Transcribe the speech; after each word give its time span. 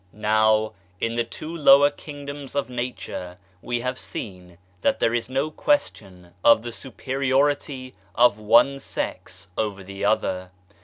Now 0.13 0.73
in 0.99 1.13
the 1.13 1.23
two 1.23 1.55
lower 1.55 1.91
kingdoms 1.91 2.55
of 2.55 2.71
Nature 2.71 3.35
we 3.61 3.81
have 3.81 3.99
seen 3.99 4.57
that 4.81 4.97
there 4.97 5.13
is 5.13 5.29
no 5.29 5.51
question 5.51 6.33
of 6.43 6.63
the 6.63 6.71
superiority 6.71 7.93
of 8.15 8.39
one 8.39 8.79
sex 8.79 9.49
over 9.55 9.83
the 9.83 10.03
other. 10.03 10.49